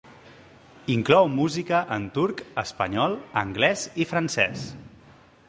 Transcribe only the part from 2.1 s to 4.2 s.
turc, espanyol, anglès i